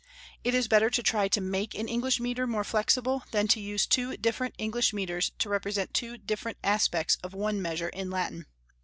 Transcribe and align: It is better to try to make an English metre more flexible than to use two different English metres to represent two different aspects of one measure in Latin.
It 0.43 0.55
is 0.55 0.67
better 0.67 0.89
to 0.89 1.03
try 1.03 1.27
to 1.27 1.39
make 1.39 1.75
an 1.75 1.87
English 1.87 2.19
metre 2.19 2.47
more 2.47 2.63
flexible 2.63 3.21
than 3.29 3.47
to 3.49 3.59
use 3.59 3.85
two 3.85 4.17
different 4.17 4.55
English 4.57 4.93
metres 4.93 5.31
to 5.37 5.47
represent 5.47 5.93
two 5.93 6.17
different 6.17 6.57
aspects 6.63 7.19
of 7.23 7.35
one 7.35 7.61
measure 7.61 7.89
in 7.89 8.09
Latin. 8.09 8.47